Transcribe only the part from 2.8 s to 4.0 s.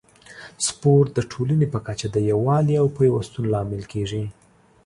او پیوستون لامل